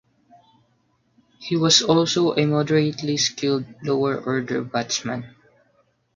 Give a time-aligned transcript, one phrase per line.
[1.37, 5.35] He was also a moderately skilled lower-order batsman.